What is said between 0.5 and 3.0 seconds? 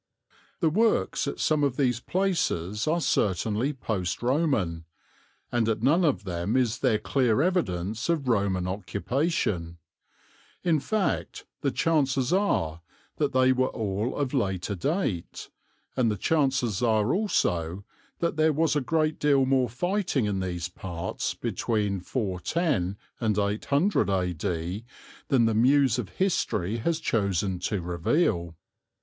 The works at some of these places are